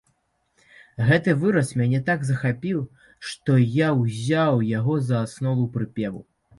Гэты 1.09 1.35
выраз 1.43 1.69
мяне 1.83 2.01
так 2.09 2.25
захапіў, 2.31 2.81
што 3.31 3.61
я 3.87 3.93
ўзяў 4.03 4.67
яго 4.77 5.01
за 5.13 5.25
аснову 5.31 5.73
прыпеву. 5.79 6.29